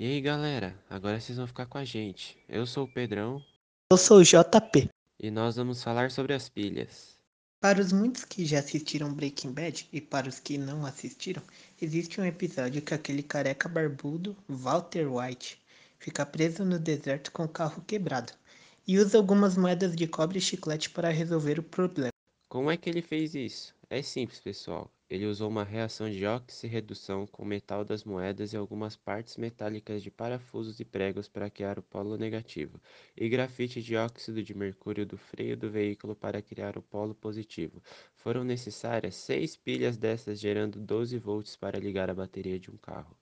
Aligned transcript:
E 0.00 0.06
aí 0.06 0.20
galera, 0.20 0.78
agora 0.88 1.18
vocês 1.18 1.36
vão 1.36 1.46
ficar 1.48 1.66
com 1.66 1.76
a 1.76 1.84
gente. 1.84 2.38
Eu 2.48 2.64
sou 2.64 2.84
o 2.84 2.88
Pedrão. 2.88 3.42
Eu 3.90 3.98
sou 3.98 4.18
o 4.18 4.22
JP. 4.22 4.88
E 5.18 5.28
nós 5.28 5.56
vamos 5.56 5.82
falar 5.82 6.12
sobre 6.12 6.34
as 6.34 6.48
pilhas. 6.48 7.16
Para 7.60 7.80
os 7.80 7.90
muitos 7.90 8.24
que 8.24 8.46
já 8.46 8.60
assistiram 8.60 9.12
Breaking 9.12 9.50
Bad 9.50 9.88
e 9.92 10.00
para 10.00 10.28
os 10.28 10.38
que 10.38 10.56
não 10.56 10.86
assistiram, 10.86 11.42
existe 11.82 12.20
um 12.20 12.24
episódio 12.24 12.80
que 12.80 12.94
aquele 12.94 13.24
careca 13.24 13.68
barbudo, 13.68 14.36
Walter 14.48 15.12
White, 15.12 15.60
fica 15.98 16.24
preso 16.24 16.64
no 16.64 16.78
deserto 16.78 17.32
com 17.32 17.42
o 17.42 17.48
carro 17.48 17.82
quebrado 17.84 18.32
e 18.86 19.00
usa 19.00 19.18
algumas 19.18 19.56
moedas 19.56 19.96
de 19.96 20.06
cobre 20.06 20.38
e 20.38 20.40
chiclete 20.40 20.90
para 20.90 21.10
resolver 21.10 21.58
o 21.58 21.64
problema. 21.64 22.12
Como 22.48 22.70
é 22.70 22.76
que 22.76 22.88
ele 22.88 23.02
fez 23.02 23.34
isso? 23.34 23.74
É 23.90 24.00
simples, 24.00 24.38
pessoal. 24.38 24.88
Ele 25.10 25.24
usou 25.24 25.48
uma 25.48 25.64
reação 25.64 26.10
de 26.10 26.26
oxirredução 26.26 27.26
com 27.26 27.42
metal 27.42 27.82
das 27.82 28.04
moedas 28.04 28.52
e 28.52 28.56
algumas 28.56 28.94
partes 28.94 29.38
metálicas 29.38 30.02
de 30.02 30.10
parafusos 30.10 30.80
e 30.80 30.84
pregos 30.84 31.26
para 31.28 31.48
criar 31.48 31.78
o 31.78 31.82
polo 31.82 32.18
negativo, 32.18 32.78
e 33.16 33.26
grafite 33.26 33.80
de 33.80 33.96
óxido 33.96 34.42
de 34.42 34.54
mercúrio 34.54 35.06
do 35.06 35.16
freio 35.16 35.56
do 35.56 35.70
veículo 35.70 36.14
para 36.14 36.42
criar 36.42 36.76
o 36.76 36.82
polo 36.82 37.14
positivo. 37.14 37.82
Foram 38.16 38.44
necessárias 38.44 39.14
seis 39.14 39.56
pilhas 39.56 39.96
dessas 39.96 40.38
gerando 40.38 40.78
12 40.78 41.16
volts 41.18 41.56
para 41.56 41.78
ligar 41.78 42.10
a 42.10 42.14
bateria 42.14 42.58
de 42.58 42.70
um 42.70 42.76
carro. 42.76 43.16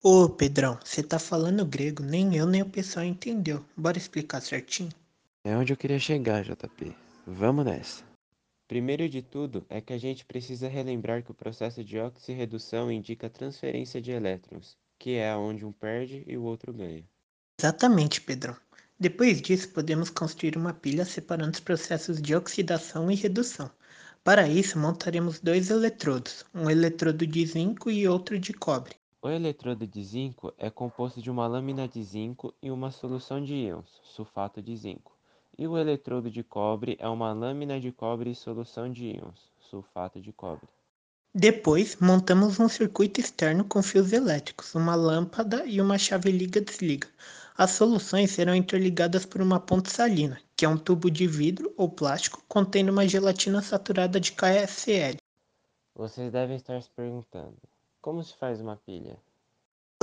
Ô 0.00 0.28
Pedrão, 0.28 0.78
você 0.84 1.02
tá 1.02 1.18
falando 1.18 1.64
grego, 1.64 2.02
nem 2.02 2.36
eu 2.36 2.46
nem 2.46 2.62
o 2.62 2.68
pessoal 2.70 3.04
entendeu. 3.04 3.64
Bora 3.76 3.98
explicar 3.98 4.40
certinho? 4.40 4.90
É 5.42 5.56
onde 5.56 5.72
eu 5.72 5.76
queria 5.76 5.98
chegar, 5.98 6.44
JP. 6.44 6.94
Vamos 7.26 7.64
nessa. 7.64 8.13
Primeiro 8.66 9.06
de 9.10 9.20
tudo 9.20 9.66
é 9.68 9.78
que 9.78 9.92
a 9.92 9.98
gente 9.98 10.24
precisa 10.24 10.68
relembrar 10.68 11.22
que 11.22 11.30
o 11.30 11.34
processo 11.34 11.84
de 11.84 11.98
oxirredução 11.98 12.90
indica 12.90 13.26
a 13.26 13.30
transferência 13.30 14.00
de 14.00 14.10
elétrons, 14.10 14.78
que 14.98 15.16
é 15.16 15.36
onde 15.36 15.66
um 15.66 15.72
perde 15.72 16.24
e 16.26 16.38
o 16.38 16.44
outro 16.44 16.72
ganha. 16.72 17.04
Exatamente, 17.60 18.22
Pedrão. 18.22 18.56
Depois 18.98 19.42
disso, 19.42 19.68
podemos 19.68 20.08
construir 20.08 20.56
uma 20.56 20.72
pilha 20.72 21.04
separando 21.04 21.52
os 21.52 21.60
processos 21.60 22.22
de 22.22 22.34
oxidação 22.34 23.10
e 23.10 23.14
redução. 23.14 23.70
Para 24.22 24.48
isso, 24.48 24.78
montaremos 24.78 25.40
dois 25.40 25.68
eletrodos, 25.68 26.46
um 26.54 26.70
eletrodo 26.70 27.26
de 27.26 27.44
zinco 27.44 27.90
e 27.90 28.08
outro 28.08 28.38
de 28.38 28.54
cobre. 28.54 28.94
O 29.20 29.28
eletrodo 29.28 29.86
de 29.86 30.02
zinco 30.02 30.54
é 30.56 30.70
composto 30.70 31.20
de 31.20 31.30
uma 31.30 31.46
lâmina 31.46 31.86
de 31.86 32.02
zinco 32.02 32.54
e 32.62 32.70
uma 32.70 32.90
solução 32.90 33.44
de 33.44 33.52
íons, 33.52 34.00
sulfato 34.02 34.62
de 34.62 34.74
zinco 34.74 35.13
e 35.58 35.66
o 35.66 35.78
eletrodo 35.78 36.30
de 36.30 36.42
cobre 36.42 36.96
é 36.98 37.08
uma 37.08 37.32
lâmina 37.32 37.80
de 37.80 37.92
cobre 37.92 38.30
e 38.30 38.34
solução 38.34 38.90
de 38.90 39.06
íons, 39.06 39.52
sulfato 39.58 40.20
de 40.20 40.32
cobre. 40.32 40.68
Depois, 41.34 41.96
montamos 41.96 42.60
um 42.60 42.68
circuito 42.68 43.20
externo 43.20 43.64
com 43.64 43.82
fios 43.82 44.12
elétricos, 44.12 44.74
uma 44.74 44.94
lâmpada 44.94 45.66
e 45.66 45.80
uma 45.80 45.98
chave 45.98 46.30
liga-desliga. 46.30 47.08
As 47.56 47.72
soluções 47.72 48.30
serão 48.30 48.54
interligadas 48.54 49.26
por 49.26 49.42
uma 49.42 49.58
ponte 49.58 49.90
salina, 49.90 50.40
que 50.56 50.64
é 50.64 50.68
um 50.68 50.78
tubo 50.78 51.10
de 51.10 51.26
vidro 51.26 51.72
ou 51.76 51.88
plástico 51.88 52.42
contendo 52.48 52.92
uma 52.92 53.08
gelatina 53.08 53.62
saturada 53.62 54.20
de 54.20 54.32
KSL. 54.32 55.16
Vocês 55.94 56.30
devem 56.30 56.56
estar 56.56 56.80
se 56.80 56.90
perguntando: 56.90 57.56
como 58.00 58.22
se 58.22 58.36
faz 58.36 58.60
uma 58.60 58.76
pilha? 58.76 59.16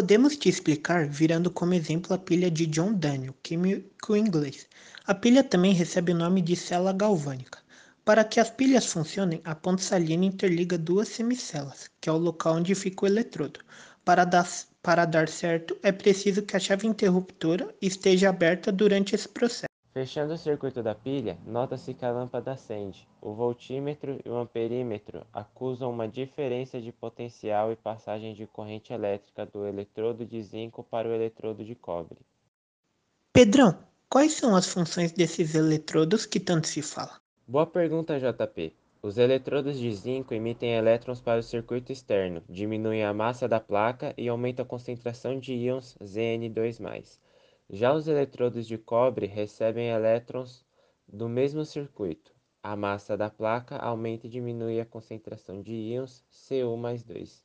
Podemos 0.01 0.35
te 0.35 0.49
explicar 0.49 1.07
virando 1.07 1.51
como 1.51 1.75
exemplo 1.75 2.15
a 2.15 2.17
pilha 2.17 2.49
de 2.49 2.65
John 2.65 2.91
Daniel, 2.95 3.35
químico 3.43 4.17
inglês. 4.17 4.67
A 5.05 5.13
pilha 5.13 5.43
também 5.43 5.73
recebe 5.73 6.11
o 6.11 6.15
nome 6.15 6.41
de 6.41 6.55
célula 6.55 6.91
galvânica. 6.91 7.59
Para 8.03 8.23
que 8.23 8.39
as 8.39 8.49
pilhas 8.49 8.87
funcionem, 8.87 9.41
a 9.43 9.53
ponte 9.53 9.83
salina 9.83 10.25
interliga 10.25 10.75
duas 10.75 11.07
semicelas, 11.07 11.87
que 12.01 12.09
é 12.09 12.11
o 12.11 12.17
local 12.17 12.55
onde 12.55 12.73
fica 12.73 13.05
o 13.05 13.07
eletrodo. 13.07 13.59
Para 14.03 14.25
dar, 14.25 14.49
para 14.81 15.05
dar 15.05 15.29
certo, 15.29 15.77
é 15.83 15.91
preciso 15.91 16.41
que 16.41 16.57
a 16.57 16.59
chave 16.59 16.87
interruptora 16.87 17.71
esteja 17.79 18.29
aberta 18.29 18.71
durante 18.71 19.13
esse 19.13 19.29
processo. 19.29 19.70
Fechando 19.93 20.33
o 20.33 20.37
circuito 20.37 20.81
da 20.81 20.95
pilha, 20.95 21.37
nota-se 21.45 21.93
que 21.93 22.05
a 22.05 22.11
lâmpada 22.11 22.53
acende. 22.53 23.05
O 23.21 23.33
voltímetro 23.33 24.21
e 24.23 24.29
o 24.29 24.37
amperímetro 24.37 25.27
acusam 25.33 25.91
uma 25.91 26.07
diferença 26.07 26.79
de 26.79 26.93
potencial 26.93 27.73
e 27.73 27.75
passagem 27.75 28.33
de 28.33 28.47
corrente 28.47 28.93
elétrica 28.93 29.45
do 29.45 29.67
eletrodo 29.67 30.25
de 30.25 30.41
zinco 30.41 30.81
para 30.81 31.09
o 31.09 31.13
eletrodo 31.13 31.65
de 31.65 31.75
cobre. 31.75 32.19
Pedrão, 33.33 33.77
quais 34.09 34.31
são 34.31 34.55
as 34.55 34.65
funções 34.65 35.11
desses 35.11 35.55
eletrodos 35.55 36.25
que 36.25 36.39
tanto 36.39 36.67
se 36.67 36.81
fala? 36.81 37.19
Boa 37.45 37.67
pergunta, 37.67 38.17
JP. 38.17 38.73
Os 39.01 39.17
eletrodos 39.17 39.77
de 39.77 39.93
zinco 39.93 40.33
emitem 40.33 40.71
elétrons 40.71 41.19
para 41.19 41.41
o 41.41 41.43
circuito 41.43 41.91
externo, 41.91 42.41
diminuem 42.47 43.03
a 43.03 43.13
massa 43.13 43.45
da 43.45 43.59
placa 43.59 44.13
e 44.17 44.29
aumentam 44.29 44.63
a 44.63 44.67
concentração 44.67 45.37
de 45.37 45.53
íons 45.53 45.97
Zn2+. 46.01 47.19
Já 47.73 47.93
os 47.93 48.05
eletrodos 48.05 48.67
de 48.67 48.77
cobre 48.77 49.27
recebem 49.27 49.87
elétrons 49.87 50.65
do 51.07 51.29
mesmo 51.29 51.63
circuito. 51.63 52.35
A 52.61 52.75
massa 52.75 53.15
da 53.15 53.29
placa 53.29 53.77
aumenta 53.77 54.27
e 54.27 54.29
diminui 54.29 54.81
a 54.81 54.85
concentração 54.85 55.61
de 55.61 55.71
íons 55.71 56.21
Cu 56.49 56.75
mais 56.75 57.01
2. 57.01 57.41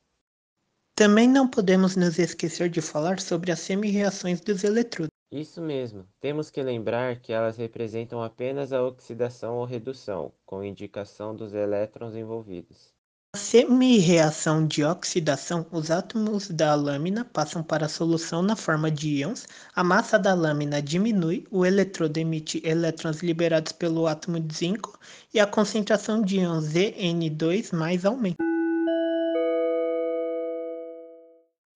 Também 0.93 1.29
não 1.29 1.47
podemos 1.47 1.95
nos 1.95 2.19
esquecer 2.19 2.69
de 2.69 2.81
falar 2.81 3.21
sobre 3.21 3.53
as 3.53 3.59
semi-reações 3.59 4.41
dos 4.41 4.65
eletrodos. 4.65 5.11
Isso 5.31 5.61
mesmo, 5.61 6.05
temos 6.19 6.51
que 6.51 6.61
lembrar 6.61 7.21
que 7.21 7.31
elas 7.31 7.55
representam 7.55 8.21
apenas 8.21 8.73
a 8.73 8.83
oxidação 8.83 9.55
ou 9.55 9.63
redução, 9.63 10.33
com 10.45 10.61
indicação 10.61 11.33
dos 11.33 11.53
elétrons 11.53 12.15
envolvidos. 12.17 12.96
Semi-reação 13.37 14.65
de 14.65 14.83
oxidação, 14.83 15.65
os 15.71 15.91
átomos 15.91 16.49
da 16.49 16.73
lâmina 16.73 17.23
passam 17.23 17.61
para 17.61 17.85
a 17.85 17.89
solução 17.89 18.41
na 18.41 18.55
forma 18.55 18.89
de 18.89 19.19
íons, 19.19 19.47
a 19.75 19.83
massa 19.83 20.17
da 20.17 20.33
lâmina 20.33 20.81
diminui, 20.81 21.45
o 21.51 21.63
eletrodo 21.63 22.19
emite 22.19 22.59
elétrons 22.65 23.21
liberados 23.21 23.71
pelo 23.71 24.07
átomo 24.07 24.39
de 24.39 24.55
zinco 24.55 24.99
e 25.31 25.39
a 25.39 25.45
concentração 25.45 26.23
de 26.23 26.37
íons 26.37 26.65
Zn2 26.73 28.05
aumenta. 28.05 28.43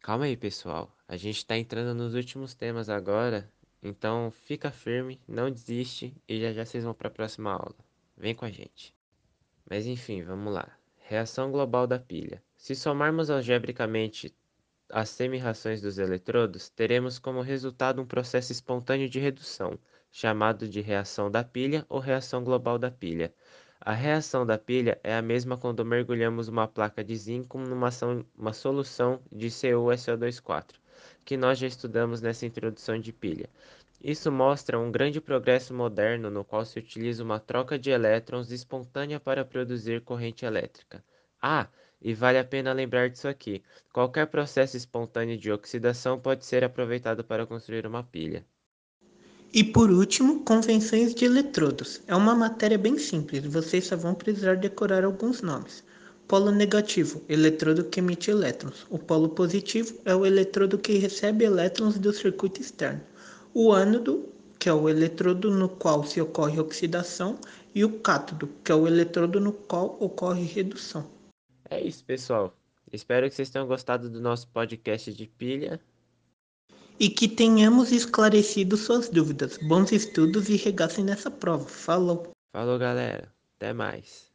Calma 0.01 0.25
aí, 0.25 0.35
pessoal. 0.35 0.91
A 1.07 1.16
gente 1.16 1.38
está 1.38 1.55
entrando 1.55 1.95
nos 1.95 2.16
últimos 2.16 2.55
temas 2.55 2.89
agora, 2.89 3.47
então 3.83 4.33
fica 4.45 4.72
firme, 4.72 5.22
não 5.28 5.51
desiste 5.51 6.11
e 6.28 6.41
já 6.41 6.51
já 6.51 6.66
vocês 6.66 6.83
vão 6.83 6.93
para 6.95 7.07
a 7.07 7.11
próxima 7.11 7.51
aula. 7.53 7.75
Vem 8.17 8.33
com 8.33 8.45
a 8.45 8.49
gente. 8.49 8.95
Mas 9.69 9.85
enfim, 9.85 10.23
vamos 10.23 10.51
lá. 10.51 10.81
Reação 11.11 11.51
global 11.51 11.85
da 11.85 11.99
pilha. 11.99 12.41
Se 12.55 12.73
somarmos 12.73 13.29
algebricamente 13.29 14.33
as 14.89 15.09
semi-rações 15.09 15.81
dos 15.81 15.97
eletrodos, 15.97 16.69
teremos 16.69 17.19
como 17.19 17.41
resultado 17.41 18.01
um 18.01 18.05
processo 18.05 18.53
espontâneo 18.53 19.09
de 19.09 19.19
redução, 19.19 19.77
chamado 20.09 20.69
de 20.69 20.79
reação 20.79 21.29
da 21.29 21.44
pilha 21.44 21.85
ou 21.89 21.99
reação 21.99 22.45
global 22.45 22.79
da 22.79 22.89
pilha. 22.89 23.33
A 23.81 23.91
reação 23.91 24.45
da 24.45 24.57
pilha 24.57 25.01
é 25.03 25.13
a 25.13 25.22
mesma 25.22 25.57
quando 25.57 25.83
mergulhamos 25.83 26.47
uma 26.47 26.66
placa 26.66 27.03
de 27.03 27.17
zinco 27.17 27.57
numa 27.57 27.89
uma 28.38 28.53
solução 28.53 29.22
de 29.29 29.47
CuSO2,4, 29.47 30.75
que 31.25 31.35
nós 31.35 31.59
já 31.59 31.67
estudamos 31.67 32.22
nessa 32.22 32.45
introdução 32.45 32.97
de 32.97 33.11
pilha. 33.11 33.49
Isso 34.03 34.31
mostra 34.31 34.79
um 34.79 34.91
grande 34.91 35.22
progresso 35.22 35.75
moderno 35.75 36.31
no 36.31 36.44
qual 36.44 36.66
se 36.66 36.79
utiliza 36.79 37.23
uma 37.23 37.39
troca 37.39 37.78
de 37.78 37.91
elétrons 37.91 38.50
espontânea 38.50 39.19
para 39.19 39.45
produzir 39.45 40.01
corrente 40.01 40.44
elétrica. 40.44 41.03
Ah, 41.39 41.67
e 42.01 42.11
vale 42.11 42.40
a 42.40 42.44
pena 42.44 42.73
lembrar 42.73 43.11
disso 43.11 43.28
aqui: 43.28 43.61
qualquer 43.94 44.25
processo 44.25 44.75
espontâneo 44.75 45.38
de 45.38 45.51
oxidação 45.51 46.19
pode 46.19 46.47
ser 46.47 46.63
aproveitado 46.63 47.23
para 47.23 47.45
construir 47.45 47.85
uma 47.85 48.01
pilha. 48.01 48.44
E 49.53 49.63
por 49.63 49.91
último, 49.91 50.44
convenções 50.44 51.13
de 51.13 51.25
eletrodos. 51.25 52.01
É 52.07 52.16
uma 52.16 52.34
matéria 52.34 52.79
bem 52.79 52.97
simples, 52.97 53.45
vocês 53.45 53.85
só 53.85 53.95
vão 53.95 54.16
precisar 54.16 54.56
decorar 54.56 55.06
alguns 55.06 55.44
nomes. 55.44 55.84
Polo 56.28 56.49
negativo, 56.49 57.23
eletrodo 57.29 57.84
que 57.84 57.99
emite 57.99 58.31
elétrons. 58.31 58.87
O 58.90 58.97
polo 58.97 59.29
positivo 59.29 59.93
é 60.05 60.16
o 60.16 60.26
eletrodo 60.26 60.79
que 60.79 60.97
recebe 60.97 61.46
elétrons 61.46 61.99
do 61.99 62.11
circuito 62.11 62.61
externo 62.61 63.11
o 63.53 63.72
ânodo, 63.72 64.30
que 64.59 64.70
é 64.70 64.74
o 64.74 64.88
eletrodo 64.88 65.50
no 65.50 65.68
qual 65.68 66.03
se 66.03 66.22
ocorre 66.22 66.59
oxidação, 66.59 67.38
e 67.74 67.84
o 67.86 68.00
cátodo, 68.00 68.50
que 68.64 68.72
é 68.72 68.76
o 68.76 68.88
eletrodo 68.88 69.40
no 69.40 69.53
qual 69.53 69.98
ocorre 70.00 70.44
redução. 70.44 71.08
É 71.70 71.82
isso, 71.82 72.03
pessoal. 72.03 72.53
Espero 72.92 73.30
que 73.30 73.36
vocês 73.36 73.50
tenham 73.50 73.68
gostado 73.68 74.09
do 74.09 74.20
nosso 74.20 74.48
podcast 74.50 75.14
de 75.14 75.26
pilha. 75.26 75.80
E 77.00 77.09
que 77.09 77.28
tenhamos 77.28 77.92
esclarecido 77.92 78.78
suas 78.78 79.09
dúvidas. 79.09 79.58
Bons 79.58 79.92
estudos 79.92 80.50
e 80.50 80.58
regassem 80.58 81.03
nessa 81.03 81.32
prova. 81.32 81.66
Falou! 81.66 82.32
Falou, 82.53 82.78
galera. 82.78 83.34
Até 83.58 83.74
mais. 83.74 84.30